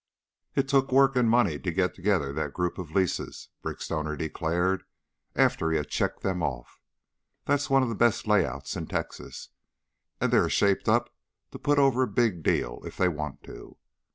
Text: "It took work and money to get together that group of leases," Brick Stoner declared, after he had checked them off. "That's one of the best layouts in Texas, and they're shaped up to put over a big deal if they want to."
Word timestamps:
"It 0.55 0.67
took 0.67 0.91
work 0.91 1.15
and 1.15 1.29
money 1.29 1.59
to 1.59 1.71
get 1.71 1.93
together 1.93 2.33
that 2.33 2.53
group 2.55 2.79
of 2.79 2.89
leases," 2.95 3.49
Brick 3.61 3.81
Stoner 3.81 4.15
declared, 4.15 4.83
after 5.35 5.69
he 5.69 5.77
had 5.77 5.89
checked 5.89 6.21
them 6.23 6.41
off. 6.41 6.81
"That's 7.45 7.69
one 7.69 7.83
of 7.83 7.89
the 7.89 7.93
best 7.93 8.25
layouts 8.25 8.75
in 8.75 8.87
Texas, 8.87 9.49
and 10.19 10.33
they're 10.33 10.49
shaped 10.49 10.89
up 10.89 11.13
to 11.51 11.59
put 11.59 11.77
over 11.77 12.01
a 12.01 12.07
big 12.07 12.41
deal 12.41 12.81
if 12.83 12.97
they 12.97 13.09
want 13.09 13.43
to." 13.43 13.77